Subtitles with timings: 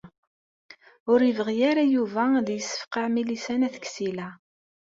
[1.11, 4.29] Ur yebɣi ara Yuba ad yessefqeɛ Milisa n At Ksila.